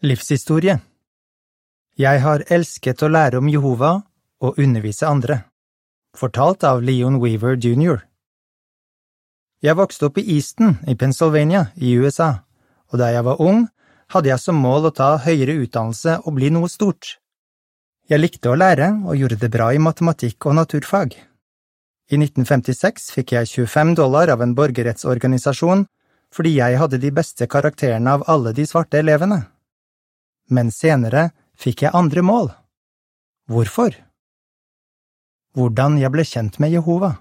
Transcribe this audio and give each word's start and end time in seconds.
Livshistorie 0.00 0.78
Jeg 2.00 2.20
har 2.24 2.40
elsket 2.48 3.02
å 3.04 3.08
lære 3.12 3.36
om 3.36 3.48
Jehova 3.52 3.90
og 4.40 4.56
undervise 4.56 5.04
andre. 5.04 5.42
Fortalt 6.16 6.64
av 6.64 6.80
Leon 6.80 7.18
Weaver 7.20 7.58
jr. 7.60 8.00
Jeg 9.60 9.76
vokste 9.76 10.08
opp 10.08 10.16
i 10.16 10.24
Easton 10.38 10.78
i 10.88 10.94
Pennsylvania 10.96 11.66
i 11.76 11.92
USA, 12.00 12.30
og 12.88 13.02
da 13.02 13.10
jeg 13.12 13.26
var 13.28 13.44
ung, 13.44 13.66
hadde 14.16 14.32
jeg 14.32 14.40
som 14.40 14.56
mål 14.56 14.88
å 14.88 14.94
ta 15.02 15.10
høyere 15.20 15.58
utdannelse 15.66 16.16
og 16.24 16.38
bli 16.40 16.48
noe 16.48 16.72
stort. 16.72 17.18
Jeg 18.08 18.24
likte 18.24 18.54
å 18.54 18.56
lære 18.56 18.88
og 19.04 19.20
gjorde 19.20 19.42
det 19.44 19.52
bra 19.52 19.68
i 19.76 19.84
matematikk 19.84 20.48
og 20.48 20.62
naturfag. 20.62 21.12
I 22.08 22.16
1956 22.16 23.12
fikk 23.20 23.36
jeg 23.36 23.52
25 23.68 23.98
dollar 24.00 24.32
av 24.32 24.40
en 24.40 24.56
borgerrettsorganisasjon 24.56 25.84
fordi 26.32 26.56
jeg 26.56 26.80
hadde 26.80 27.04
de 27.04 27.12
beste 27.12 27.44
karakterene 27.44 28.16
av 28.16 28.30
alle 28.32 28.56
de 28.56 28.64
svarte 28.64 29.04
elevene 29.04 29.44
men 30.50 30.70
senere 30.74 31.30
fikk 31.58 31.84
jeg 31.86 31.94
andre 31.94 32.22
mål. 32.26 32.50
Hvorfor? 33.50 33.94
Hvordan 35.56 35.98
jeg 35.98 36.12
ble 36.14 36.24
kjent 36.26 36.60
med 36.62 36.70
Jehova 36.70 37.14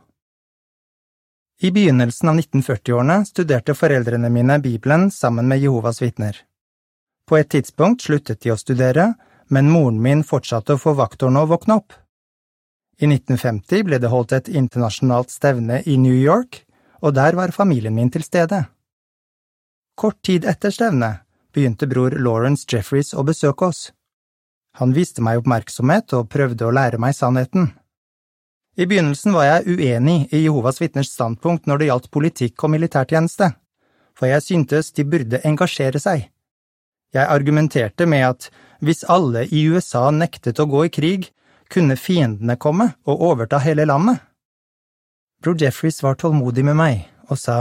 I 1.66 1.72
begynnelsen 1.74 2.30
av 2.30 2.38
1940-årene 2.38 3.24
studerte 3.26 3.74
foreldrene 3.76 4.30
mine 4.30 4.60
Bibelen 4.62 5.10
sammen 5.12 5.50
med 5.50 5.64
Jehovas 5.64 6.02
vitner. 6.02 6.38
På 7.26 7.38
et 7.38 7.50
tidspunkt 7.50 8.06
sluttet 8.06 8.42
de 8.46 8.54
å 8.54 8.58
studere, 8.58 9.14
men 9.50 9.70
moren 9.70 9.98
min 10.02 10.22
fortsatte 10.24 10.78
å 10.78 10.82
få 10.82 10.94
vaktårene 10.98 11.42
å 11.42 11.50
våkne 11.50 11.80
opp. 11.82 11.94
I 13.02 13.08
1950 13.08 13.86
ble 13.88 14.00
det 14.02 14.12
holdt 14.12 14.36
et 14.38 14.50
internasjonalt 14.50 15.32
stevne 15.34 15.82
i 15.86 15.98
New 15.98 16.16
York, 16.16 16.64
og 17.02 17.16
der 17.16 17.38
var 17.38 17.56
familien 17.56 17.96
min 17.96 18.12
til 18.12 18.26
stede. 18.26 18.66
Kort 19.98 20.22
tid 20.24 20.46
etter 20.48 20.74
stevnet 20.74 21.26
begynte 21.54 21.88
bror 21.90 22.16
Lawrence 22.16 22.68
Jeffreys 22.70 23.14
å 23.14 23.26
besøke 23.26 23.70
oss. 23.70 23.90
Han 24.80 24.94
viste 24.94 25.24
meg 25.26 25.42
oppmerksomhet 25.42 26.14
og 26.18 26.30
prøvde 26.32 26.68
å 26.68 26.74
lære 26.74 27.00
meg 27.02 27.16
sannheten. 27.18 27.72
I 28.80 28.86
begynnelsen 28.88 29.34
var 29.36 29.48
jeg 29.48 29.76
uenig 29.76 30.30
i 30.32 30.44
Jehovas 30.46 30.80
vitners 30.80 31.10
standpunkt 31.12 31.66
når 31.68 31.82
det 31.82 31.90
gjaldt 31.90 32.12
politikk 32.14 32.64
og 32.64 32.74
militærtjeneste, 32.76 33.50
for 34.16 34.30
jeg 34.30 34.46
syntes 34.46 34.94
de 34.96 35.04
burde 35.04 35.42
engasjere 35.48 36.00
seg. 36.00 36.30
Jeg 37.12 37.26
argumenterte 37.26 38.06
med 38.06 38.28
at 38.28 38.50
hvis 38.80 39.04
alle 39.10 39.48
i 39.50 39.66
USA 39.68 40.10
nektet 40.14 40.62
å 40.62 40.68
gå 40.70 40.86
i 40.86 40.94
krig, 40.94 41.28
kunne 41.70 41.98
fiendene 42.00 42.56
komme 42.58 42.94
og 43.06 43.26
overta 43.32 43.60
hele 43.62 43.86
landet. 43.90 44.22
Bror 45.44 45.58
Jeffreys 45.60 46.02
var 46.04 46.18
tålmodig 46.20 46.66
med 46.66 46.78
meg 46.80 47.04
og 47.30 47.38
sa 47.40 47.58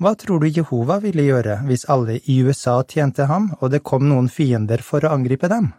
hva 0.00 0.14
tror 0.16 0.40
du 0.40 0.48
Jehova 0.48 0.96
ville 1.02 1.26
gjøre 1.26 1.58
hvis 1.68 1.84
alle 1.92 2.16
i 2.24 2.38
USA 2.40 2.78
tjente 2.88 3.26
ham 3.28 3.50
og 3.58 3.68
det 3.74 3.82
kom 3.84 4.06
noen 4.08 4.30
fiender 4.32 4.80
for 4.84 5.04
å 5.04 5.12
angripe 5.12 5.50
dem? 5.52 5.74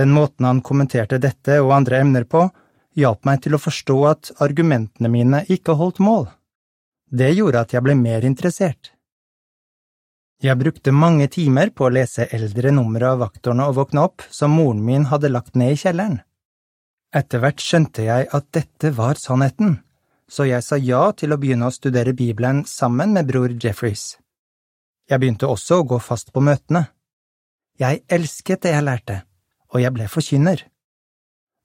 Den 0.00 0.14
måten 0.16 0.48
han 0.48 0.62
kommenterte 0.64 1.20
dette 1.20 1.58
og 1.60 1.74
andre 1.76 2.00
emner 2.00 2.24
på, 2.24 2.46
hjalp 2.96 3.28
meg 3.28 3.42
til 3.44 3.56
å 3.56 3.60
forstå 3.60 3.96
at 4.08 4.32
argumentene 4.44 5.12
mine 5.12 5.42
ikke 5.52 5.76
holdt 5.76 6.00
mål. 6.00 6.26
Det 7.12 7.30
gjorde 7.36 7.64
at 7.66 7.76
jeg 7.76 7.84
ble 7.84 7.96
mer 8.00 8.24
interessert. 8.24 8.92
Jeg 10.42 10.56
brukte 10.60 10.92
mange 10.92 11.28
timer 11.32 11.72
på 11.76 11.86
å 11.86 11.92
lese 11.92 12.28
eldre 12.32 12.72
numre 12.72 13.12
av 13.12 13.22
Vaktorene 13.24 13.68
og 13.68 13.76
våkne 13.76 14.08
opp 14.08 14.24
som 14.32 14.56
moren 14.56 14.82
min 14.84 15.08
hadde 15.12 15.32
lagt 15.32 15.56
ned 15.56 15.76
i 15.76 15.80
kjelleren. 15.80 16.20
Etter 17.16 17.40
hvert 17.44 17.60
skjønte 17.60 18.04
jeg 18.08 18.28
at 18.36 18.48
dette 18.56 18.92
var 18.96 19.20
sannheten 19.20 19.78
så 20.30 20.46
jeg 20.48 20.62
sa 20.66 20.78
ja 20.78 21.10
til 21.12 21.32
å 21.32 21.38
begynne 21.40 21.68
å 21.68 21.74
studere 21.74 22.14
Bibelen 22.16 22.64
sammen 22.66 23.14
med 23.14 23.28
bror 23.28 23.52
Jeffreys. 23.52 24.16
Jeg 25.06 25.22
begynte 25.22 25.46
også 25.46 25.80
å 25.80 25.86
gå 25.86 25.98
fast 26.02 26.32
på 26.34 26.42
møtene. 26.42 26.88
Jeg 27.78 28.02
elsket 28.10 28.64
det 28.64 28.72
jeg 28.74 28.86
lærte, 28.86 29.20
og 29.70 29.82
jeg 29.82 29.94
ble 29.94 30.08
forkynner. 30.10 30.64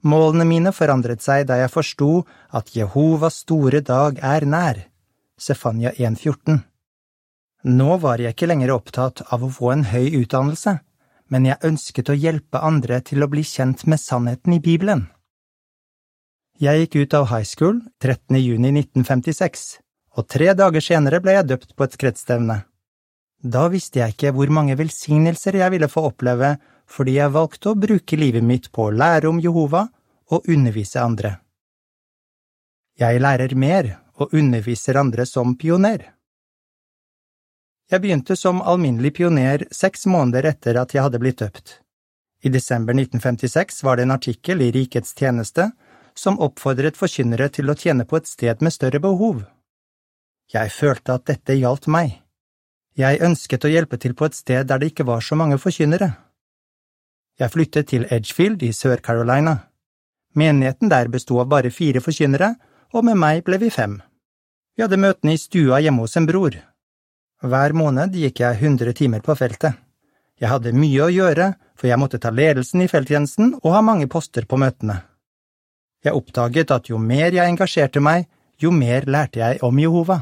Målene 0.01 0.45
mine 0.49 0.73
forandret 0.73 1.21
seg 1.21 1.47
da 1.49 1.57
jeg 1.61 1.73
forsto 1.73 2.11
at 2.57 2.73
Jehovas 2.75 3.41
store 3.45 3.81
dag 3.85 4.19
er 4.21 4.45
nær, 4.45 4.83
Sefania 5.37 5.93
1,14. 5.97 6.61
Nå 7.69 7.97
var 8.01 8.21
jeg 8.21 8.33
ikke 8.33 8.49
lenger 8.49 8.73
opptatt 8.73 9.21
av 9.29 9.45
å 9.45 9.49
få 9.53 9.71
en 9.73 9.85
høy 9.89 10.09
utdannelse, 10.23 10.79
men 11.29 11.45
jeg 11.45 11.61
ønsket 11.65 12.09
å 12.09 12.17
hjelpe 12.17 12.61
andre 12.61 12.99
til 13.05 13.23
å 13.23 13.29
bli 13.29 13.43
kjent 13.45 13.85
med 13.85 14.01
sannheten 14.01 14.57
i 14.57 14.61
Bibelen. 14.61 15.05
Jeg 16.61 16.77
gikk 16.77 16.95
ut 16.95 17.13
av 17.17 17.23
high 17.31 17.45
school 17.47 17.79
13. 18.03 18.37
juni 18.37 18.69
1956, 18.69 19.61
og 20.13 20.27
tre 20.29 20.51
dager 20.53 20.83
senere 20.85 21.17
ble 21.23 21.33
jeg 21.33 21.47
døpt 21.49 21.71
på 21.73 21.87
et 21.87 21.97
kretsstevne. 22.03 22.57
Da 23.41 23.63
visste 23.73 24.03
jeg 24.03 24.13
ikke 24.13 24.33
hvor 24.37 24.53
mange 24.53 24.75
velsignelser 24.77 25.57
jeg 25.57 25.73
ville 25.73 25.89
få 25.89 26.05
oppleve 26.11 26.51
fordi 26.91 27.17
jeg 27.17 27.33
valgte 27.33 27.71
å 27.71 27.79
bruke 27.87 28.21
livet 28.21 28.45
mitt 28.45 28.69
på 28.69 28.85
å 28.85 28.93
lære 28.93 29.31
om 29.31 29.41
Jehova 29.41 29.87
og 30.29 30.45
undervise 30.53 31.01
andre. 31.01 31.33
Jeg 33.01 33.25
lærer 33.25 33.57
mer 33.57 33.93
og 34.21 34.29
underviser 34.37 35.01
andre 35.01 35.25
som 35.25 35.57
pioner. 35.57 36.11
Jeg 37.89 38.05
begynte 38.05 38.37
som 38.37 38.61
alminnelig 38.61 39.15
pioner 39.17 39.65
seks 39.73 40.05
måneder 40.05 40.53
etter 40.53 40.77
at 40.77 40.93
jeg 40.93 41.09
hadde 41.09 41.25
blitt 41.25 41.41
døpt. 41.41 41.79
I 42.45 42.53
desember 42.53 42.93
1956 42.93 43.81
var 43.81 43.97
det 43.97 44.05
en 44.05 44.19
artikkel 44.21 44.61
i 44.61 44.75
Rikets 44.75 45.17
tjeneste 45.17 45.71
som 46.15 46.39
oppfordret 46.39 46.97
forkynnere 46.99 47.49
til 47.49 47.69
å 47.71 47.75
tjene 47.77 48.05
på 48.05 48.19
et 48.19 48.29
sted 48.29 48.61
med 48.61 48.73
større 48.73 48.99
behov. 49.03 49.43
Jeg 50.51 50.71
følte 50.75 51.15
at 51.15 51.27
dette 51.29 51.55
gjaldt 51.55 51.87
meg. 51.87 52.17
Jeg 52.97 53.21
ønsket 53.23 53.65
å 53.65 53.71
hjelpe 53.71 53.97
til 53.97 54.13
på 54.17 54.27
et 54.27 54.35
sted 54.35 54.67
der 54.67 54.81
det 54.81 54.91
ikke 54.91 55.07
var 55.07 55.23
så 55.23 55.37
mange 55.39 55.57
forkynnere. 55.61 56.11
Jeg 57.39 57.53
flyttet 57.53 57.87
til 57.89 58.07
Edgefield 58.11 58.63
i 58.67 58.73
Sør-Carolina. 58.75 59.55
Menigheten 60.35 60.91
der 60.91 61.07
besto 61.11 61.39
av 61.39 61.47
bare 61.51 61.71
fire 61.71 62.03
forkynnere, 62.03 62.55
og 62.91 63.05
med 63.07 63.17
meg 63.19 63.45
ble 63.47 63.57
vi 63.61 63.69
fem. 63.71 64.01
Vi 64.75 64.83
hadde 64.83 64.99
møtene 64.99 65.35
i 65.35 65.39
stua 65.39 65.79
hjemme 65.79 66.03
hos 66.03 66.17
en 66.19 66.27
bror. 66.27 66.57
Hver 67.41 67.73
måned 67.73 68.15
gikk 68.15 68.43
jeg 68.43 68.59
hundre 68.59 68.93
timer 68.93 69.23
på 69.25 69.35
feltet. 69.39 69.79
Jeg 70.41 70.51
hadde 70.51 70.75
mye 70.75 71.05
å 71.05 71.13
gjøre, 71.13 71.53
for 71.77 71.89
jeg 71.89 72.01
måtte 72.01 72.19
ta 72.21 72.31
ledelsen 72.33 72.83
i 72.83 72.89
felttjenesten 72.91 73.55
og 73.61 73.71
ha 73.75 73.81
mange 73.85 74.07
poster 74.11 74.45
på 74.45 74.59
møtene. 74.61 74.99
Jeg 76.03 76.17
oppdaget 76.17 76.71
at 76.71 76.89
jo 76.89 76.97
mer 76.97 77.33
jeg 77.33 77.45
engasjerte 77.45 78.01
meg, 78.01 78.25
jo 78.61 78.71
mer 78.71 79.05
lærte 79.05 79.39
jeg 79.39 79.59
om 79.63 79.79
Jehova. 79.79 80.19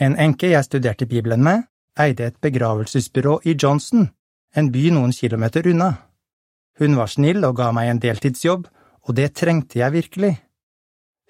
En 0.00 0.16
enke 0.16 0.48
jeg 0.48 0.64
studerte 0.64 1.06
Bibelen 1.06 1.42
med, 1.44 1.66
eide 1.98 2.30
et 2.30 2.40
begravelsesbyrå 2.40 3.40
i 3.44 3.56
Johnson, 3.62 4.08
en 4.56 4.70
by 4.72 4.88
noen 4.94 5.12
kilometer 5.12 5.66
unna. 5.68 5.90
Hun 6.80 6.96
var 6.96 7.10
snill 7.12 7.44
og 7.44 7.58
ga 7.58 7.68
meg 7.76 7.90
en 7.90 8.00
deltidsjobb, 8.00 8.68
og 9.08 9.16
det 9.16 9.34
trengte 9.36 9.80
jeg 9.80 9.92
virkelig. 9.92 10.32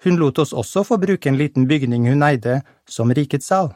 Hun 0.03 0.17
lot 0.17 0.39
oss 0.39 0.53
også 0.53 0.85
få 0.87 0.97
bruke 1.01 1.29
en 1.29 1.37
liten 1.37 1.67
bygning 1.67 2.07
hun 2.09 2.23
eide, 2.23 2.61
som 2.87 3.11
rikets 3.11 3.51
sal. 3.51 3.73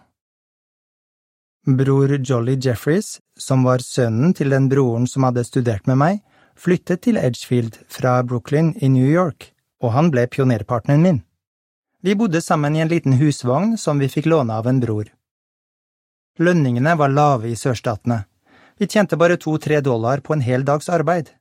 Bror 1.66 2.16
Jolly 2.22 2.56
Jeffreys, 2.62 3.20
som 3.38 3.66
var 3.66 3.84
sønnen 3.84 4.34
til 4.38 4.54
den 4.54 4.70
broren 4.70 5.08
som 5.10 5.26
hadde 5.26 5.44
studert 5.44 5.88
med 5.90 5.98
meg, 5.98 6.20
flyttet 6.56 7.04
til 7.06 7.20
Edgefield 7.20 7.78
fra 7.92 8.22
Brooklyn 8.24 8.74
i 8.82 8.90
New 8.90 9.08
York, 9.08 9.52
og 9.84 9.94
han 9.94 10.12
ble 10.12 10.26
pionerpartneren 10.32 11.04
min. 11.04 11.22
Vi 12.06 12.16
bodde 12.16 12.42
sammen 12.42 12.76
i 12.76 12.82
en 12.84 12.92
liten 12.92 13.18
husvogn 13.20 13.78
som 13.82 14.00
vi 14.00 14.10
fikk 14.12 14.30
låne 14.30 14.54
av 14.54 14.68
en 14.70 14.80
bror. 14.80 15.10
Lønningene 16.40 16.96
var 17.00 17.14
lave 17.14 17.50
i 17.50 17.56
sørstatene. 17.56 18.26
Vi 18.78 18.88
tjente 18.92 19.18
bare 19.18 19.38
to–tre 19.40 19.80
dollar 19.82 20.22
på 20.22 20.36
en 20.36 20.44
hel 20.44 20.66
dags 20.68 20.90
arbeid. 20.92 21.32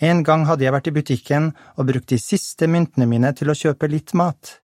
En 0.00 0.24
gang 0.24 0.46
hadde 0.48 0.64
jeg 0.64 0.74
vært 0.74 0.88
i 0.90 0.94
butikken 0.96 1.52
og 1.76 1.86
brukt 1.92 2.10
de 2.10 2.18
siste 2.18 2.66
myntene 2.66 3.06
mine 3.06 3.30
til 3.36 3.52
å 3.52 3.56
kjøpe 3.56 3.90
litt 3.92 4.14
mat. 4.16 4.58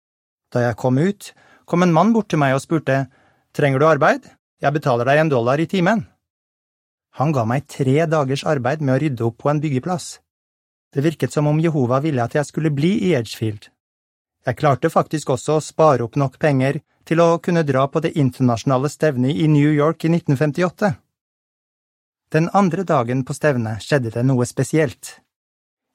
Da 0.53 0.69
jeg 0.69 0.79
kom 0.79 1.01
ut, 1.01 1.33
kom 1.65 1.83
en 1.83 1.95
mann 1.97 2.13
bort 2.13 2.29
til 2.31 2.41
meg 2.43 2.55
og 2.57 2.63
spurte, 2.65 3.07
Trenger 3.53 3.83
du 3.83 3.85
arbeid? 3.85 4.25
Jeg 4.65 4.73
betaler 4.73 5.05
deg 5.05 5.19
en 5.21 5.33
dollar 5.33 5.61
i 5.61 5.69
timen. 5.69 6.07
Han 7.21 7.33
ga 7.33 7.45
meg 7.45 7.67
tre 7.69 8.07
dagers 8.09 8.45
arbeid 8.49 8.81
med 8.81 8.95
å 8.95 9.01
rydde 9.03 9.27
opp 9.27 9.43
på 9.43 9.51
en 9.53 9.61
byggeplass. 9.61 10.17
Det 10.93 11.05
virket 11.05 11.33
som 11.33 11.47
om 11.47 11.61
Jehova 11.61 12.01
ville 12.01 12.25
at 12.25 12.35
jeg 12.37 12.49
skulle 12.49 12.73
bli 12.73 12.95
i 13.09 13.13
Edgefield. 13.17 13.69
Jeg 14.47 14.59
klarte 14.59 14.91
faktisk 14.91 15.31
også 15.37 15.59
å 15.59 15.65
spare 15.65 16.05
opp 16.05 16.17
nok 16.17 16.39
penger 16.43 16.81
til 17.09 17.21
å 17.23 17.39
kunne 17.39 17.65
dra 17.69 17.87
på 17.89 18.03
det 18.03 18.15
internasjonale 18.19 18.91
stevnet 18.91 19.37
i 19.37 19.47
New 19.49 19.71
York 19.71 20.05
i 20.05 20.13
1958. 20.13 20.93
Den 22.33 22.49
andre 22.57 22.85
dagen 22.89 23.25
på 23.29 23.37
stevnet 23.37 23.85
skjedde 23.85 24.13
det 24.15 24.25
noe 24.25 24.47
spesielt. 24.49 25.19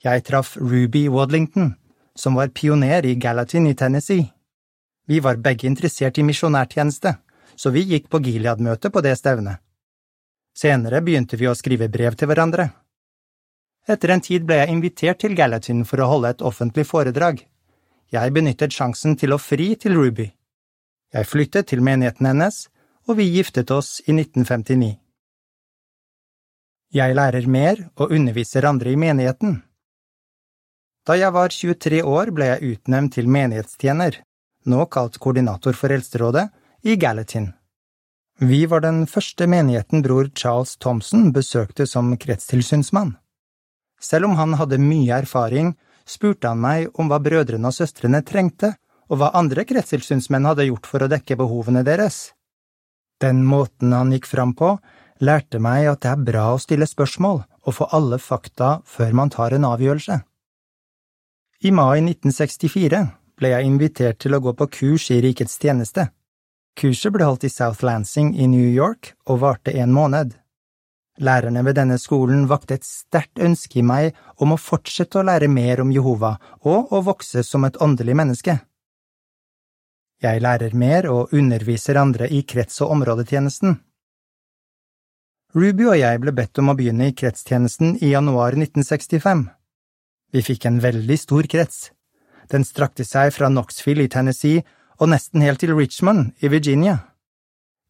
Jeg 0.06 0.24
traff 0.24 0.56
Ruby 0.62 1.08
Wadlington, 1.10 1.74
som 2.16 2.38
var 2.38 2.54
pioner 2.54 3.06
i 3.06 3.16
Gallatin 3.18 3.68
i 3.68 3.76
Tennessee. 3.76 4.30
Vi 5.08 5.20
var 5.20 5.42
begge 5.42 5.66
interessert 5.66 6.18
i 6.18 6.26
misjonærtjeneste, 6.28 7.16
så 7.56 7.72
vi 7.74 7.88
gikk 7.90 8.10
på 8.12 8.22
Gilead-møte 8.22 8.92
på 8.94 9.02
det 9.02 9.16
stevnet. 9.18 9.64
Senere 10.58 11.04
begynte 11.06 11.38
vi 11.38 11.46
å 11.46 11.54
skrive 11.54 11.86
brev 11.94 12.16
til 12.18 12.32
hverandre. 12.32 12.72
Etter 13.88 14.12
en 14.14 14.24
tid 14.26 14.46
ble 14.48 14.58
jeg 14.58 14.74
invitert 14.74 15.20
til 15.22 15.36
Gallatin 15.38 15.84
for 15.86 16.02
å 16.02 16.08
holde 16.10 16.32
et 16.34 16.42
offentlig 16.42 16.88
foredrag. 16.90 17.44
Jeg 18.12 18.34
benyttet 18.34 18.74
sjansen 18.74 19.14
til 19.20 19.36
å 19.36 19.42
fri 19.42 19.76
til 19.78 19.94
Ruby. 20.00 20.26
Jeg 21.14 21.30
flyttet 21.30 21.70
til 21.70 21.84
menigheten 21.86 22.28
hennes, 22.28 22.66
og 23.08 23.20
vi 23.20 23.30
giftet 23.30 23.72
oss 23.72 24.00
i 24.08 24.16
1959. 24.16 24.98
Jeg 26.98 27.16
lærer 27.20 27.48
mer 27.48 27.84
og 28.00 28.12
underviser 28.16 28.66
andre 28.66 28.96
i 28.96 29.00
menigheten. 29.00 29.60
Da 31.08 31.16
jeg 31.16 31.32
var 31.36 31.54
23 31.54 32.02
år, 32.04 32.34
ble 32.36 32.50
jeg 32.50 32.74
utnevnt 32.74 33.14
til 33.16 33.30
menighetstjener, 33.32 34.24
nå 34.68 34.88
kalt 34.92 35.20
koordinator 35.24 35.78
for 35.78 35.94
Eldsterådet, 35.96 36.48
i 36.84 36.98
Gallatin. 37.00 37.52
Vi 38.40 38.66
var 38.70 38.84
den 38.86 39.08
første 39.10 39.48
menigheten 39.50 40.04
bror 40.06 40.28
Charles 40.38 40.76
Thompson 40.78 41.32
besøkte 41.34 41.88
som 41.90 42.12
kretstilsynsmann. 42.22 43.16
Selv 44.00 44.30
om 44.30 44.36
han 44.38 44.54
hadde 44.60 44.78
mye 44.78 45.16
erfaring, 45.24 45.72
spurte 46.06 46.52
han 46.52 46.62
meg 46.62 46.92
om 47.02 47.10
hva 47.10 47.18
brødrene 47.18 47.72
og 47.72 47.74
søstrene 47.74 48.22
trengte, 48.22 48.76
og 49.10 49.18
hva 49.18 49.32
andre 49.40 49.66
kretstilsynsmenn 49.66 50.46
hadde 50.46 50.68
gjort 50.68 50.86
for 50.86 51.02
å 51.02 51.10
dekke 51.10 51.38
behovene 51.40 51.82
deres. 51.88 52.34
Den 53.18 53.42
måten 53.42 53.96
han 53.96 54.14
gikk 54.14 54.28
fram 54.30 54.54
på, 54.54 54.76
lærte 55.18 55.58
meg 55.58 55.88
at 55.90 56.04
det 56.06 56.12
er 56.12 56.26
bra 56.30 56.52
å 56.54 56.62
stille 56.62 56.86
spørsmål 56.86 57.42
og 57.42 57.74
få 57.74 57.88
alle 57.90 58.20
fakta 58.22 58.84
før 58.86 59.18
man 59.18 59.34
tar 59.34 59.56
en 59.58 59.66
avgjørelse. 59.66 60.20
I 61.66 61.72
mai 61.74 62.04
1964 62.04 63.02
ble 63.38 63.50
jeg 63.50 63.66
invitert 63.66 64.22
til 64.22 64.38
å 64.38 64.42
gå 64.46 64.54
på 64.54 64.70
kurs 64.78 65.10
i 65.10 65.18
rikets 65.26 65.58
tjeneste. 65.58 66.12
Kurset 66.78 67.14
ble 67.14 67.26
holdt 67.26 67.48
i 67.48 67.50
South 67.50 67.82
Lansing 67.82 68.36
i 68.38 68.46
New 68.46 68.68
York 68.70 69.16
og 69.26 69.40
varte 69.42 69.74
en 69.82 69.94
måned. 69.94 70.36
Lærerne 71.18 71.64
ved 71.66 71.80
denne 71.80 71.98
skolen 71.98 72.46
vakte 72.46 72.76
et 72.78 72.86
sterkt 72.86 73.42
ønske 73.42 73.80
i 73.82 73.86
meg 73.86 74.18
om 74.38 74.54
å 74.54 74.60
fortsette 74.62 75.18
å 75.18 75.26
lære 75.26 75.50
mer 75.50 75.82
om 75.82 75.90
Jehova 75.90 76.36
og 76.62 76.94
å 76.94 77.02
vokse 77.08 77.42
som 77.44 77.66
et 77.66 77.80
åndelig 77.82 78.14
menneske. 78.20 78.60
Jeg 80.22 80.42
lærer 80.46 80.78
mer 80.78 81.10
og 81.10 81.34
underviser 81.34 81.98
andre 81.98 82.30
i 82.30 82.44
krets- 82.46 82.82
og 82.86 82.94
områdetjenesten. 82.94 83.80
Ruby 85.58 85.90
og 85.90 85.98
jeg 85.98 86.22
ble 86.22 86.34
bedt 86.38 86.62
om 86.62 86.70
å 86.70 86.78
begynne 86.78 87.10
i 87.10 87.18
kretstjenesten 87.18 87.98
i 88.06 88.14
januar 88.14 88.54
1965. 88.54 89.48
Vi 90.34 90.46
fikk 90.46 90.70
en 90.70 90.82
veldig 90.84 91.18
stor 91.18 91.50
krets. 91.50 91.90
Den 92.54 92.66
strakte 92.68 93.06
seg 93.06 93.34
fra 93.34 93.50
Knoxville 93.50 94.06
i 94.06 94.12
Tennessee 94.12 94.62
og 94.98 95.12
nesten 95.12 95.44
helt 95.46 95.62
til 95.62 95.76
Richmond 95.78 96.34
i 96.42 96.50
Virginia. 96.52 96.98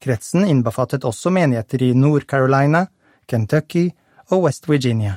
Kretsen 0.04 0.46
innbefattet 0.46 1.06
også 1.08 1.32
menigheter 1.34 1.84
i 1.84 1.94
Nord-Carolina, 1.98 2.86
Kentucky 3.28 3.90
og 4.32 4.44
West 4.46 4.70
Virginia. 4.70 5.16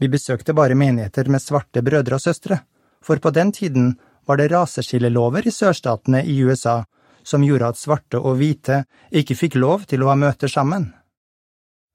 Vi 0.00 0.08
besøkte 0.08 0.54
bare 0.54 0.74
menigheter 0.74 1.28
med 1.30 1.42
svarte 1.42 1.82
brødre 1.82 2.18
og 2.18 2.24
søstre, 2.24 2.58
for 3.02 3.20
på 3.22 3.30
den 3.30 3.52
tiden 3.52 3.92
var 4.26 4.38
det 4.38 4.50
raseskillelover 4.52 5.46
i 5.46 5.54
sørstatene 5.54 6.24
i 6.24 6.40
USA 6.42 6.82
som 7.22 7.44
gjorde 7.44 7.70
at 7.70 7.78
svarte 7.78 8.18
og 8.18 8.38
hvite 8.40 8.82
ikke 9.14 9.36
fikk 9.38 9.58
lov 9.62 9.86
til 9.90 10.02
å 10.02 10.10
ha 10.10 10.18
møter 10.18 10.50
sammen. 10.50 10.90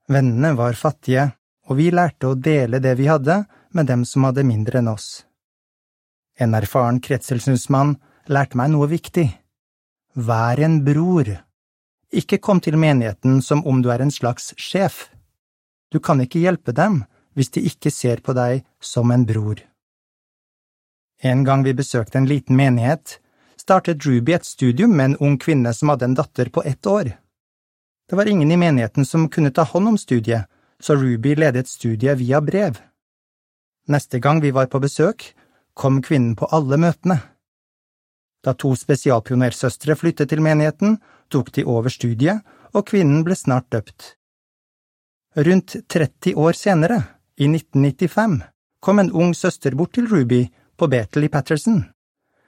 Vennene 0.08 0.54
var 0.56 0.80
fattige, 0.80 1.32
og 1.68 1.80
vi 1.80 1.90
lærte 1.92 2.32
å 2.32 2.40
dele 2.40 2.80
det 2.80 2.96
vi 3.00 3.10
hadde 3.12 3.42
med 3.76 3.90
dem 3.92 4.06
som 4.08 4.24
hadde 4.24 4.48
mindre 4.48 4.80
enn 4.80 4.92
oss. 4.92 5.26
En 6.40 6.56
erfaren 6.56 7.02
kretselsnusmann 7.04 7.98
lærte 8.30 8.58
meg 8.58 8.72
noe 8.74 8.88
viktig. 8.92 9.28
Vær 10.16 10.60
en 10.64 10.82
bror. 10.86 11.30
Ikke 12.12 12.40
kom 12.40 12.60
til 12.64 12.78
menigheten 12.80 13.42
som 13.42 13.64
om 13.68 13.82
du 13.84 13.92
er 13.92 14.02
en 14.04 14.14
slags 14.14 14.54
sjef. 14.58 15.08
Du 15.92 16.00
kan 16.00 16.22
ikke 16.24 16.42
hjelpe 16.44 16.74
dem 16.76 17.04
hvis 17.38 17.52
de 17.54 17.62
ikke 17.70 17.92
ser 17.94 18.24
på 18.26 18.34
deg 18.34 18.64
som 18.82 19.12
en 19.14 19.26
bror. 19.30 19.62
En 21.22 21.44
gang 21.46 21.64
vi 21.66 21.74
besøkte 21.78 22.18
en 22.18 22.30
liten 22.30 22.58
menighet, 22.58 23.20
startet 23.58 24.06
Ruby 24.06 24.34
et 24.34 24.46
studium 24.46 24.96
med 24.98 25.12
en 25.12 25.18
ung 25.18 25.38
kvinne 25.42 25.74
som 25.74 25.90
hadde 25.90 26.06
en 26.06 26.18
datter 26.18 26.50
på 26.50 26.64
ett 26.66 26.86
år. 26.86 27.14
Det 28.10 28.16
var 28.16 28.30
ingen 28.30 28.52
i 28.52 28.58
menigheten 28.58 29.06
som 29.06 29.30
kunne 29.30 29.52
ta 29.52 29.64
hånd 29.64 29.88
om 29.88 29.98
studiet, 29.98 30.46
så 30.80 30.96
Ruby 30.96 31.36
ledet 31.36 31.68
studiet 31.68 32.18
via 32.20 32.42
brev. 32.42 32.78
Neste 33.88 34.20
gang 34.20 34.42
vi 34.42 34.52
var 34.52 34.68
på 34.68 34.80
besøk, 34.80 35.34
kom 35.74 36.02
kvinnen 36.02 36.36
på 36.36 36.50
alle 36.52 36.78
møtene. 36.78 37.20
Da 38.46 38.54
to 38.54 38.74
spesialpionersøstre 38.76 39.96
flyttet 39.96 40.30
til 40.30 40.44
menigheten, 40.46 40.98
tok 41.30 41.52
de 41.56 41.66
over 41.66 41.90
studiet, 41.90 42.44
og 42.74 42.86
kvinnen 42.88 43.24
ble 43.26 43.36
snart 43.36 43.70
døpt. 43.74 44.14
Rundt 45.38 45.76
30 45.90 46.34
år 46.36 46.58
senere, 46.58 47.02
i 47.38 47.46
1995, 47.46 48.42
kom 48.82 49.00
en 49.00 49.12
ung 49.12 49.36
søster 49.36 49.76
bort 49.76 49.94
til 49.94 50.08
Ruby 50.10 50.48
på 50.78 50.88
Bethel 50.90 51.30
Patterson. 51.30 51.84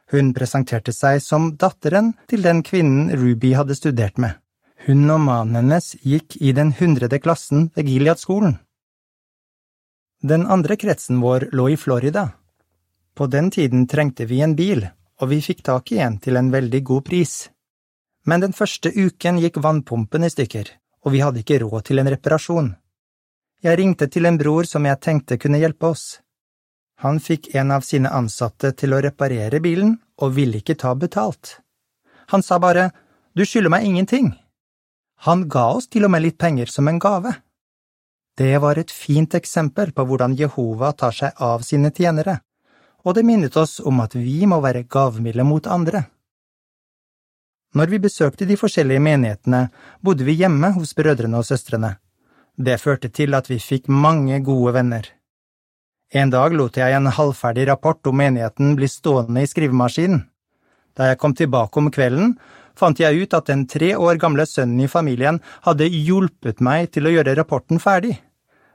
Hun 0.09 0.31
presenterte 0.33 0.93
seg 0.95 1.21
som 1.21 1.51
datteren 1.61 2.15
til 2.29 2.41
den 2.41 2.63
kvinnen 2.65 3.11
Ruby 3.13 3.53
hadde 3.53 3.77
studert 3.77 4.17
med. 4.17 4.39
Hun 4.87 5.05
og 5.11 5.21
mannen 5.21 5.59
hennes 5.59 5.91
gikk 6.01 6.39
i 6.41 6.53
den 6.55 6.71
hundrede 6.79 7.19
klassen 7.21 7.67
ved 7.75 7.85
Gilead-skolen. 7.91 8.57
Den 10.25 10.47
andre 10.47 10.75
kretsen 10.79 11.21
vår 11.21 11.49
lå 11.53 11.69
i 11.75 11.77
Florida. 11.77 12.31
På 13.15 13.27
den 13.27 13.51
tiden 13.51 13.85
trengte 13.87 14.25
vi 14.25 14.41
en 14.41 14.55
bil, 14.55 14.87
og 15.19 15.29
vi 15.31 15.41
fikk 15.43 15.63
tak 15.67 15.91
i 15.91 15.99
en 16.03 16.17
til 16.23 16.39
en 16.39 16.51
veldig 16.51 16.83
god 16.83 17.05
pris. 17.09 17.49
Men 18.25 18.43
den 18.43 18.53
første 18.55 18.91
uken 18.91 19.39
gikk 19.43 19.59
vannpumpen 19.63 20.23
i 20.23 20.31
stykker, 20.31 20.71
og 21.05 21.15
vi 21.15 21.23
hadde 21.23 21.43
ikke 21.43 21.59
råd 21.63 21.89
til 21.89 21.99
en 21.99 22.11
reparasjon. 22.11 22.73
Jeg 23.63 23.79
ringte 23.79 24.07
til 24.07 24.25
en 24.25 24.37
bror 24.39 24.67
som 24.67 24.85
jeg 24.87 25.01
tenkte 25.03 25.37
kunne 25.37 25.59
hjelpe 25.59 25.91
oss. 25.91 26.19
Han 27.03 27.19
fikk 27.23 27.53
en 27.55 27.71
av 27.71 27.83
sine 27.87 28.11
ansatte 28.11 28.71
til 28.75 28.95
å 28.95 29.01
reparere 29.03 29.59
bilen 29.63 29.97
og 30.19 30.35
ville 30.35 30.59
ikke 30.59 30.77
ta 30.79 30.93
betalt. 30.95 31.59
Han 32.31 32.43
sa 32.43 32.59
bare 32.59 32.89
du 33.35 33.45
skylder 33.45 33.71
meg 33.71 33.85
ingenting. 33.87 34.33
Han 35.27 35.47
ga 35.51 35.65
oss 35.75 35.87
til 35.91 36.07
og 36.07 36.11
med 36.11 36.23
litt 36.23 36.37
penger 36.39 36.71
som 36.71 36.87
en 36.87 36.99
gave. 36.99 37.33
Det 38.39 38.55
var 38.63 38.79
et 38.79 38.91
fint 38.91 39.35
eksempel 39.35 39.91
på 39.91 40.05
hvordan 40.07 40.35
Jehova 40.39 40.93
tar 40.95 41.15
seg 41.15 41.41
av 41.43 41.63
sine 41.67 41.91
tjenere, 41.91 42.39
og 43.05 43.15
det 43.15 43.25
minnet 43.25 43.55
oss 43.57 43.79
om 43.79 44.01
at 44.03 44.15
vi 44.15 44.45
må 44.49 44.59
være 44.63 44.87
gavmilde 44.89 45.45
mot 45.47 45.67
andre. 45.67 46.05
Når 47.75 47.91
vi 47.91 47.99
besøkte 48.01 48.47
de 48.49 48.57
forskjellige 48.57 49.01
menighetene, 49.03 49.67
bodde 50.01 50.25
vi 50.25 50.39
hjemme 50.39 50.71
hos 50.73 50.95
brødrene 50.97 51.37
og 51.37 51.45
søstrene. 51.45 51.97
Det 52.57 52.79
førte 52.81 53.11
til 53.13 53.37
at 53.37 53.49
vi 53.49 53.59
fikk 53.61 53.87
mange 53.87 54.39
gode 54.43 54.73
venner. 54.73 55.05
En 56.09 56.31
dag 56.33 56.55
lot 56.57 56.77
jeg 56.77 56.95
en 56.97 57.11
halvferdig 57.13 57.67
rapport 57.69 58.07
om 58.09 58.17
menigheten 58.17 58.73
bli 58.75 58.87
stående 58.89 59.43
i 59.45 59.49
skrivemaskinen. 59.49 60.23
Da 60.97 61.11
jeg 61.11 61.19
kom 61.21 61.35
tilbake 61.37 61.77
om 61.77 61.91
kvelden, 61.93 62.33
fant 62.75 62.99
jeg 62.99 63.21
ut 63.21 63.35
at 63.37 63.51
den 63.51 63.67
tre 63.69 63.93
år 63.95 64.17
gamle 64.17 64.47
sønnen 64.49 64.81
i 64.81 64.89
familien 64.89 65.37
hadde 65.67 65.87
hjulpet 65.87 66.63
meg 66.65 66.89
til 66.95 67.05
å 67.05 67.13
gjøre 67.13 67.37
rapporten 67.37 67.79
ferdig. 67.79 68.17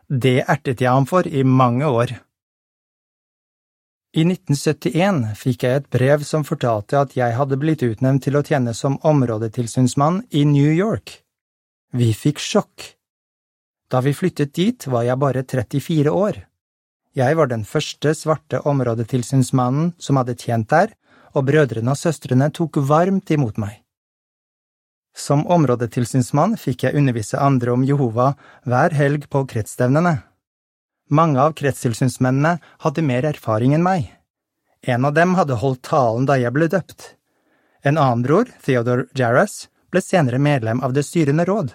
Det 0.09 0.44
ertet 0.46 0.84
jeg 0.84 0.93
ham 0.93 1.08
for 1.10 1.27
i 1.27 1.43
mange 1.43 1.89
år. 1.89 2.15
I 4.15 4.23
1971 4.23 5.33
fikk 5.35 5.65
jeg 5.67 5.81
et 5.81 5.87
brev 5.91 6.23
som 6.23 6.44
fortalte 6.47 7.01
at 7.01 7.17
jeg 7.19 7.35
hadde 7.35 7.56
blitt 7.59 7.81
utnevnt 7.83 8.23
til 8.23 8.37
å 8.39 8.44
tjene 8.47 8.71
som 8.71 8.94
områdetilsynsmann 9.03 10.21
i 10.31 10.44
New 10.47 10.71
York. 10.71 11.17
Vi 11.91 12.13
fikk 12.15 12.39
sjokk. 12.39 12.93
Da 13.91 13.99
vi 14.06 14.13
flyttet 14.15 14.53
dit, 14.55 14.87
var 14.87 15.03
jeg 15.03 15.19
bare 15.19 15.43
34 15.43 16.13
år. 16.15 16.39
Jeg 17.19 17.39
var 17.39 17.51
den 17.51 17.65
første 17.67 18.15
svarte 18.15 18.61
områdetilsynsmannen 18.63 19.93
som 19.99 20.21
hadde 20.23 20.37
tjent 20.39 20.71
der, 20.71 20.94
og 21.35 21.49
brødrene 21.51 21.91
og 21.91 21.99
søstrene 21.99 22.53
tok 22.55 22.79
varmt 22.87 23.35
imot 23.35 23.59
meg. 23.59 23.81
Som 25.11 25.43
områdetilsynsmann 25.51 26.55
fikk 26.59 26.87
jeg 26.87 26.99
undervise 27.03 27.43
andre 27.43 27.75
om 27.75 27.83
Jehova 27.87 28.33
hver 28.63 28.94
helg 28.94 29.27
på 29.31 29.43
kretsstevnene. 29.51 30.21
Mange 31.11 31.41
av 31.41 31.53
kretstilsynsmennene 31.53 32.58
hadde 32.84 33.03
mer 33.05 33.27
erfaring 33.29 33.75
enn 33.77 33.84
meg. 33.84 34.08
En 34.81 35.05
av 35.05 35.13
dem 35.17 35.34
hadde 35.37 35.61
holdt 35.61 35.82
talen 35.89 36.25
da 36.29 36.39
jeg 36.41 36.53
ble 36.56 36.69
døpt. 36.73 37.15
En 37.84 37.99
annen 38.01 38.25
bror, 38.25 38.49
Theodor 38.65 39.06
Jarras, 39.17 39.69
ble 39.93 40.01
senere 40.01 40.41
medlem 40.41 40.81
av 40.81 40.94
det 40.96 41.05
styrende 41.05 41.44
råd. 41.44 41.75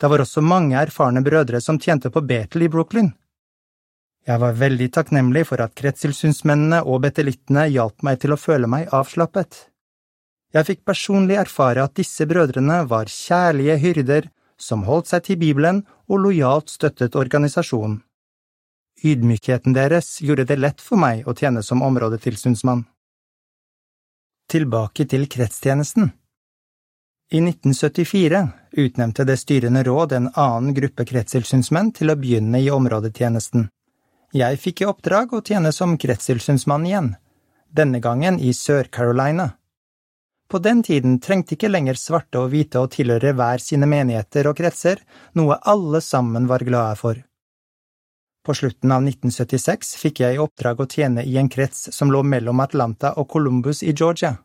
Det 0.00 0.08
var 0.10 0.22
også 0.24 0.42
mange 0.42 0.78
erfarne 0.80 1.22
brødre 1.22 1.60
som 1.60 1.78
tjente 1.78 2.10
på 2.10 2.22
Betel 2.26 2.66
i 2.66 2.70
Brooklyn. 2.72 3.12
Jeg 4.26 4.40
var 4.42 4.58
veldig 4.58 4.90
takknemlig 4.92 5.46
for 5.48 5.62
at 5.62 5.74
kretstilsynsmennene 5.78 6.82
og 6.82 7.02
betelittene 7.06 7.68
hjalp 7.70 8.02
meg 8.04 8.20
til 8.20 8.34
å 8.34 8.40
føle 8.40 8.68
meg 8.68 8.90
avslappet. 8.96 9.66
Jeg 10.50 10.66
fikk 10.66 10.84
personlig 10.88 11.38
erfare 11.38 11.84
at 11.86 11.94
disse 11.96 12.26
brødrene 12.26 12.82
var 12.90 13.10
kjærlige 13.12 13.78
hyrder 13.80 14.30
som 14.60 14.84
holdt 14.88 15.12
seg 15.12 15.24
til 15.28 15.38
Bibelen 15.40 15.84
og 16.10 16.24
lojalt 16.26 16.72
støttet 16.72 17.16
organisasjonen. 17.16 18.00
Ydmykheten 19.02 19.72
deres 19.72 20.20
gjorde 20.20 20.44
det 20.44 20.58
lett 20.60 20.80
for 20.84 21.00
meg 21.00 21.28
å 21.28 21.34
tjene 21.34 21.62
som 21.64 21.82
områdetilsynsmann. 21.82 22.84
Tilbake 24.50 25.06
til 25.08 25.28
kretstjenesten. 25.30 26.10
I 27.32 27.38
1974 27.38 28.40
utnevnte 28.82 29.24
det 29.24 29.36
styrende 29.36 29.84
råd 29.86 30.12
en 30.12 30.28
annen 30.34 30.74
gruppe 30.74 31.06
kretstilsynsmenn 31.06 31.92
til 31.94 32.10
å 32.10 32.16
begynne 32.18 32.58
i 32.58 32.66
områdetjenesten. 32.74 33.68
Jeg 34.34 34.58
fikk 34.62 34.82
i 34.82 34.88
oppdrag 34.90 35.32
å 35.32 35.42
tjene 35.46 35.70
som 35.72 35.94
kretstilsynsmann 35.98 36.88
igjen, 36.90 37.14
denne 37.70 38.02
gangen 38.02 38.40
i 38.42 38.50
Sør-Carolina. 38.54 39.52
På 40.50 40.58
den 40.58 40.82
tiden 40.82 41.20
trengte 41.22 41.54
ikke 41.54 41.70
lenger 41.70 41.94
svarte 41.94 42.42
og 42.42 42.50
hvite 42.50 42.82
å 42.82 42.90
tilhøre 42.90 43.32
hver 43.38 43.62
sine 43.62 43.86
menigheter 43.86 44.50
og 44.50 44.58
kretser, 44.58 44.98
noe 45.38 45.60
alle 45.62 46.02
sammen 46.02 46.50
var 46.50 46.66
glade 46.66 46.98
for. 46.98 47.22
På 48.46 48.54
slutten 48.54 48.92
av 48.92 49.04
1976 49.04 49.96
fikk 50.00 50.22
jeg 50.22 50.36
i 50.36 50.40
oppdrag 50.40 50.80
å 50.80 50.86
tjene 50.88 51.24
i 51.28 51.36
en 51.36 51.50
krets 51.52 51.90
som 51.92 52.12
lå 52.12 52.22
mellom 52.24 52.62
Atlanta 52.64 53.12
og 53.20 53.28
Columbus 53.28 53.82
i 53.82 53.92
Georgia. 53.92 54.38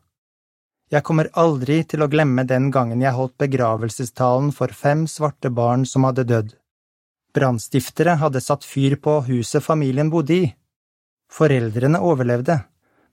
Jeg 0.92 1.02
kommer 1.02 1.30
aldri 1.32 1.80
til 1.88 2.04
å 2.04 2.10
glemme 2.12 2.44
den 2.46 2.68
gangen 2.70 3.00
jeg 3.02 3.16
holdt 3.16 3.38
begravelsestalen 3.42 4.52
for 4.54 4.70
fem 4.70 5.06
svarte 5.10 5.50
barn 5.50 5.86
som 5.88 6.04
hadde 6.06 6.26
dødd. 6.28 6.52
Brannstiftere 7.34 8.18
hadde 8.20 8.44
satt 8.44 8.64
fyr 8.64 8.98
på 9.02 9.18
huset 9.26 9.64
familien 9.64 10.12
bodde 10.12 10.36
i. 10.36 10.44
Foreldrene 11.32 11.98
overlevde, 12.04 12.60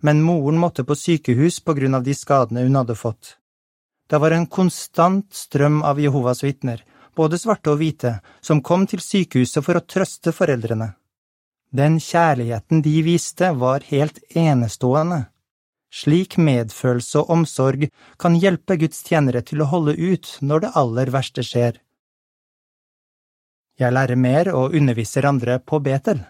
men 0.03 0.21
moren 0.21 0.59
måtte 0.59 0.83
på 0.83 0.99
sykehus 0.99 1.61
på 1.63 1.73
grunn 1.79 1.95
av 1.95 2.03
de 2.03 2.13
skadene 2.13 2.67
hun 2.67 2.75
hadde 2.75 2.99
fått. 2.99 3.37
Det 4.11 4.19
var 4.19 4.35
en 4.35 4.45
konstant 4.45 5.31
strøm 5.33 5.81
av 5.81 5.99
Jehovas 5.99 6.43
vitner, 6.43 6.83
både 7.15 7.39
svarte 7.39 7.73
og 7.73 7.79
hvite, 7.81 8.17
som 8.41 8.61
kom 8.61 8.87
til 8.89 9.01
sykehuset 9.03 9.63
for 9.65 9.79
å 9.79 9.85
trøste 9.85 10.33
foreldrene. 10.35 10.93
Den 11.73 11.97
kjærligheten 11.97 12.83
de 12.85 12.99
viste, 13.01 13.49
var 13.57 13.85
helt 13.89 14.19
enestående. 14.37 15.23
Slik 15.93 16.37
medfølelse 16.37 17.21
og 17.21 17.31
omsorg 17.33 17.87
kan 18.21 18.37
hjelpe 18.37 18.77
Guds 18.81 19.01
tjenere 19.05 19.41
til 19.45 19.61
å 19.61 19.69
holde 19.69 19.93
ut 19.97 20.37
når 20.41 20.65
det 20.65 20.71
aller 20.81 21.11
verste 21.13 21.45
skjer. 21.45 21.79
Jeg 23.81 23.93
lærer 23.93 24.17
mer 24.17 24.51
og 24.53 24.77
underviser 24.77 25.25
andre 25.25 25.57
på 25.59 25.81
Betel. 25.81 26.21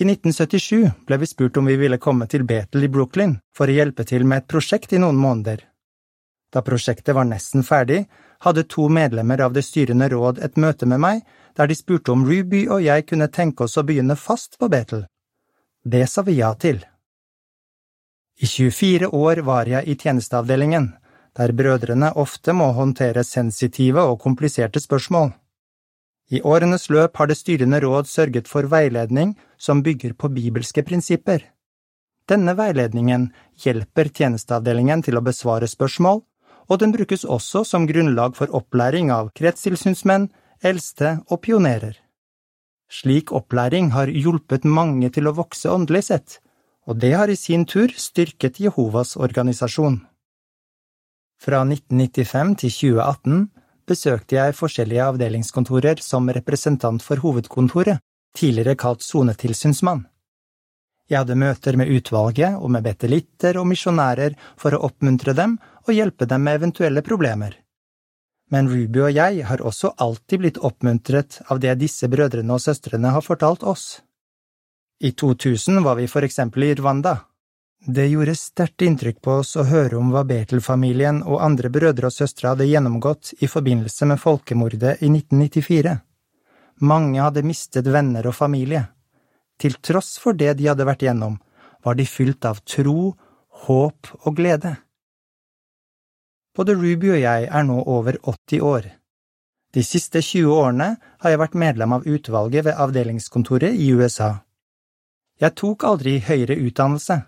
I 0.00 0.06
1977 0.08 1.04
ble 1.04 1.20
vi 1.20 1.28
spurt 1.28 1.56
om 1.60 1.68
vi 1.68 1.76
ville 1.76 2.00
komme 2.00 2.28
til 2.32 2.48
Betel 2.48 2.86
i 2.86 2.92
Brooklyn 2.92 3.36
for 3.52 3.68
å 3.68 3.76
hjelpe 3.76 4.08
til 4.08 4.24
med 4.24 4.44
et 4.44 4.48
prosjekt 4.48 4.96
i 4.96 5.00
noen 5.02 5.20
måneder. 5.20 5.67
Da 6.52 6.62
prosjektet 6.64 7.14
var 7.14 7.26
nesten 7.28 7.62
ferdig, 7.62 8.06
hadde 8.40 8.64
to 8.64 8.88
medlemmer 8.88 9.40
av 9.44 9.52
det 9.52 9.64
styrende 9.66 10.08
råd 10.08 10.38
et 10.44 10.56
møte 10.56 10.86
med 10.86 11.02
meg 11.02 11.24
der 11.58 11.68
de 11.68 11.74
spurte 11.76 12.14
om 12.14 12.24
Ruby 12.24 12.66
og 12.68 12.84
jeg 12.84 13.06
kunne 13.08 13.28
tenke 13.28 13.66
oss 13.66 13.76
å 13.76 13.84
begynne 13.84 14.16
fast 14.16 14.56
på 14.58 14.68
Betel. 14.72 15.04
Det 15.84 16.06
sa 16.08 16.22
vi 16.22 16.38
ja 16.38 16.52
til. 16.54 16.80
I 18.38 18.46
24 18.46 19.10
år 19.10 19.42
var 19.42 19.66
jeg 19.66 19.88
i 19.90 19.96
tjenesteavdelingen, 19.98 20.92
der 21.36 21.52
brødrene 21.52 22.12
ofte 22.14 22.54
må 22.54 22.70
håndtere 22.76 23.24
sensitive 23.26 24.04
og 24.06 24.20
kompliserte 24.22 24.80
spørsmål. 24.80 25.32
I 26.30 26.40
årenes 26.42 26.88
løp 26.92 27.16
har 27.16 27.26
det 27.26 27.38
styrende 27.38 27.80
råd 27.80 28.06
sørget 28.06 28.48
for 28.48 28.68
veiledning 28.70 29.34
som 29.56 29.82
bygger 29.82 30.14
på 30.14 30.28
bibelske 30.28 30.84
prinsipper. 30.84 31.40
Denne 32.28 32.52
veiledningen 32.54 33.30
hjelper 33.64 34.10
tjenesteavdelingen 34.12 35.02
til 35.02 35.16
å 35.16 35.24
besvare 35.24 35.66
spørsmål, 35.66 36.20
og 36.68 36.80
den 36.82 36.92
brukes 36.92 37.24
også 37.24 37.64
som 37.64 37.86
grunnlag 37.88 38.36
for 38.36 38.52
opplæring 38.54 39.12
av 39.14 39.32
kretstilsynsmenn, 39.38 40.28
eldste 40.62 41.18
og 41.30 41.42
pionerer. 41.46 41.96
Slik 42.88 43.32
opplæring 43.32 43.90
har 43.92 44.08
hjulpet 44.08 44.64
mange 44.64 45.10
til 45.12 45.28
å 45.28 45.34
vokse 45.36 45.68
åndelig 45.68 46.06
sett, 46.08 46.38
og 46.88 47.00
det 47.00 47.12
har 47.16 47.28
i 47.28 47.36
sin 47.36 47.66
tur 47.68 47.92
styrket 47.92 48.60
Jehovas 48.64 49.16
organisasjon. 49.16 50.00
Fra 51.38 51.62
1995 51.62 52.54
til 52.62 52.72
2018 52.74 53.42
besøkte 53.88 54.36
jeg 54.36 54.56
forskjellige 54.56 55.08
avdelingskontorer 55.12 56.00
som 56.04 56.28
representant 56.32 57.04
for 57.04 57.20
hovedkontoret, 57.22 58.00
tidligere 58.36 58.76
kalt 58.76 59.04
sonetilsynsmann. 59.04 60.06
Jeg 61.08 61.22
hadde 61.22 61.38
møter 61.40 61.76
med 61.80 61.88
utvalget 61.88 62.58
og 62.58 62.72
med 62.72 62.84
betelitter 62.84 63.56
og 63.60 63.68
misjonærer 63.70 64.34
for 64.60 64.76
å 64.76 64.82
oppmuntre 64.90 65.32
dem 65.36 65.56
og 65.88 65.96
hjelpe 65.96 66.28
dem 66.28 66.44
med 66.44 66.60
eventuelle 66.60 67.02
problemer. 67.02 67.56
Men 68.50 68.68
Ruby 68.72 69.02
og 69.04 69.12
jeg 69.12 69.44
har 69.44 69.60
også 69.60 69.92
alltid 69.96 70.40
blitt 70.40 70.60
oppmuntret 70.64 71.40
av 71.52 71.60
det 71.60 71.74
disse 71.80 72.08
brødrene 72.08 72.54
og 72.54 72.62
søstrene 72.64 73.12
har 73.12 73.24
fortalt 73.24 73.62
oss. 73.62 74.00
I 75.00 75.12
2000 75.12 75.82
var 75.84 75.98
vi 76.00 76.08
for 76.10 76.24
eksempel 76.26 76.64
i 76.64 76.74
Rwanda, 76.74 77.18
det 77.86 78.08
gjorde 78.10 78.34
sterkt 78.34 78.82
inntrykk 78.82 79.20
på 79.22 79.36
oss 79.40 79.54
å 79.56 79.62
høre 79.68 79.96
om 80.00 80.10
hva 80.10 80.24
Betel-familien 80.26 81.20
og 81.22 81.42
andre 81.44 81.70
brødre 81.70 82.10
og 82.10 82.14
søstre 82.14 82.50
hadde 82.50 82.66
gjennomgått 82.66 83.30
i 83.38 83.48
forbindelse 83.48 84.08
med 84.10 84.18
folkemordet 84.18 84.96
i 84.98 85.10
1994. 85.12 85.94
Mange 86.82 87.22
hadde 87.22 87.46
mistet 87.46 87.86
venner 87.86 88.26
og 88.26 88.34
familie. 88.34 88.82
Til 89.58 89.78
tross 89.82 90.16
for 90.18 90.34
det 90.34 90.56
de 90.58 90.66
hadde 90.70 90.86
vært 90.86 91.06
gjennom, 91.06 91.38
var 91.86 91.94
de 91.94 92.06
fylt 92.06 92.44
av 92.50 92.58
tro, 92.66 93.14
håp 93.66 94.10
og 94.24 94.36
glede. 94.36 94.74
Både 96.58 96.74
Ruby 96.74 97.12
og 97.14 97.20
jeg 97.22 97.46
er 97.46 97.64
nå 97.64 97.78
over 97.86 98.18
80 98.26 98.66
år. 98.66 98.90
De 99.74 99.84
siste 99.86 100.18
20 100.24 100.50
årene 100.50 100.90
har 101.22 101.30
jeg 101.30 101.38
vært 101.38 101.54
medlem 101.54 101.94
av 101.94 102.06
utvalget 102.08 102.66
ved 102.66 102.78
avdelingskontoret 102.82 103.78
i 103.78 103.92
USA. 103.94 104.40
Jeg 105.38 105.54
tok 105.54 105.84
aldri 105.86 106.18
høyere 106.18 106.58
utdannelse 106.58 107.20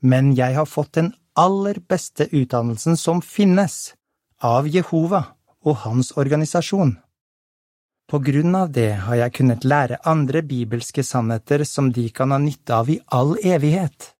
men 0.00 0.32
jeg 0.36 0.56
har 0.56 0.68
fått 0.68 0.94
den 0.96 1.12
aller 1.38 1.80
beste 1.88 2.26
utdannelsen 2.32 2.96
som 2.96 3.20
finnes, 3.22 3.94
av 4.40 4.68
Jehova 4.68 5.24
og 5.68 5.82
hans 5.84 6.14
organisasjon. 6.16 6.94
På 8.08 8.18
grunn 8.24 8.56
av 8.56 8.72
det 8.74 8.94
har 9.04 9.18
jeg 9.20 9.34
kunnet 9.36 9.66
lære 9.68 10.00
andre 10.08 10.42
bibelske 10.42 11.04
sannheter 11.06 11.62
som 11.68 11.92
de 11.92 12.08
kan 12.08 12.32
ha 12.32 12.40
nytte 12.40 12.74
av 12.74 12.88
i 12.90 12.98
all 13.06 13.36
evighet. 13.44 14.14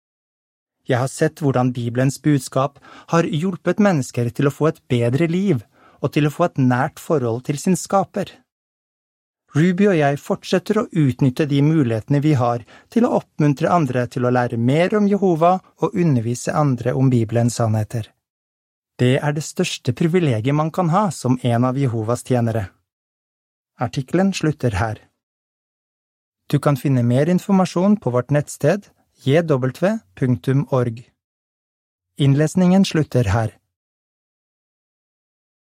Jeg 0.90 0.98
har 0.98 1.10
sett 1.10 1.38
hvordan 1.38 1.70
Bibelens 1.70 2.18
budskap 2.22 2.80
har 3.12 3.28
hjulpet 3.28 3.78
mennesker 3.78 4.30
til 4.34 4.50
å 4.50 4.54
få 4.54 4.72
et 4.72 4.80
bedre 4.90 5.28
liv 5.30 5.62
og 6.00 6.14
til 6.16 6.26
å 6.26 6.32
få 6.34 6.48
et 6.48 6.58
nært 6.58 6.98
forhold 6.98 7.44
til 7.46 7.60
sin 7.62 7.76
skaper. 7.78 8.32
Ruby 9.54 9.88
og 9.90 9.96
jeg 9.98 10.18
fortsetter 10.22 10.78
å 10.78 10.86
utnytte 10.90 11.46
de 11.50 11.58
mulighetene 11.62 12.20
vi 12.22 12.36
har 12.38 12.62
til 12.90 13.06
å 13.06 13.16
oppmuntre 13.18 13.70
andre 13.70 14.06
til 14.10 14.26
å 14.26 14.34
lære 14.34 14.58
mer 14.58 14.94
om 14.98 15.08
Jehova 15.10 15.56
og 15.82 15.94
undervise 15.94 16.54
andre 16.54 16.94
om 16.94 17.10
Bibelens 17.10 17.58
sannheter. 17.58 18.10
Det 18.98 19.16
er 19.18 19.34
det 19.34 19.46
største 19.46 19.94
privilegiet 19.96 20.54
man 20.54 20.70
kan 20.70 20.90
ha 20.94 21.08
som 21.14 21.38
en 21.42 21.66
av 21.66 21.78
Jehovas 21.78 22.22
tjenere. 22.26 22.68
Artikkelen 23.80 24.34
slutter 24.36 24.76
her. 24.78 25.06
Du 26.50 26.58
kan 26.58 26.76
finne 26.76 27.02
mer 27.06 27.30
informasjon 27.30 27.96
på 28.02 28.10
vårt 28.10 28.30
nettsted 28.34 28.90
jw.org. 29.24 31.10
Innlesningen 32.16 32.84
slutter 32.84 33.24
her. 33.24 33.59